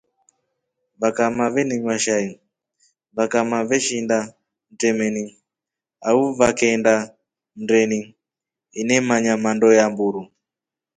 Vakamaa 1.01 1.53
venenywa 1.55 1.95
shai 2.05 2.27
vakamaa 3.15 3.67
veshinda 3.69 4.17
matremeni 4.27 5.23
au 6.07 6.21
vakendaa 6.39 7.01
mnendeni 7.57 7.99
inemanya 8.81 9.33
mando 9.43 9.69
ya 9.79 9.85
mburu. 9.91 10.21